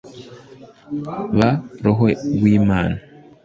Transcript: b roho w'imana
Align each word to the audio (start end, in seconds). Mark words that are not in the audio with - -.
b 1.41 1.43
roho 1.83 2.05
w'imana 2.43 2.97